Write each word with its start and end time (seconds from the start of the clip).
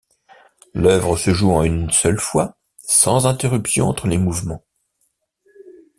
L'œuvre 0.73 1.15
se 1.15 1.31
joue 1.31 1.51
en 1.51 1.61
une 1.61 1.91
seule 1.91 2.17
fois, 2.19 2.57
sans 2.83 3.27
interruption 3.27 3.85
entre 3.87 4.07
les 4.07 4.17
mouvements. 4.17 4.65